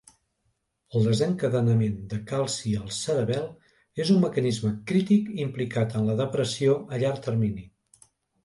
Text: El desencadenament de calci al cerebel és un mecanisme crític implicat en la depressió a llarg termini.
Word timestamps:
El 0.99 1.03
desencadenament 1.09 1.99
de 2.13 2.19
calci 2.31 2.73
al 2.79 2.89
cerebel 3.01 3.45
és 4.05 4.13
un 4.15 4.19
mecanisme 4.25 4.73
crític 4.93 5.31
implicat 5.47 5.97
en 6.01 6.11
la 6.11 6.17
depressió 6.23 6.79
a 6.97 7.05
llarg 7.05 7.23
termini. 7.29 7.69